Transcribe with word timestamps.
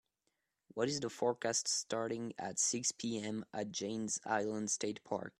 what 0.73 0.87
is 0.89 0.99
the 1.01 1.09
forecast 1.11 1.67
starting 1.67 2.33
at 2.39 2.57
six 2.57 2.91
pm 2.91 3.45
at 3.53 3.71
Janes 3.71 4.19
Island 4.25 4.71
State 4.71 5.03
Park 5.03 5.29